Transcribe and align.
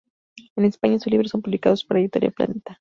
En 0.55 0.65
España 0.65 0.97
sus 0.97 1.11
libros 1.11 1.29
son 1.29 1.43
publicados 1.43 1.85
por 1.85 1.95
la 1.97 2.01
editorial 2.01 2.31
Planeta. 2.33 2.69